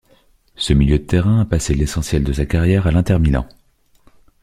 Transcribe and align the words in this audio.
Ce 0.55 0.73
milieu 0.73 0.97
de 0.97 1.03
terrain 1.03 1.41
a 1.41 1.45
passé 1.45 1.75
l'essentiel 1.75 2.23
de 2.23 2.33
sa 2.33 2.47
carrière 2.47 2.87
à 2.87 2.91
l'Inter 2.91 3.19
Milan. 3.19 3.47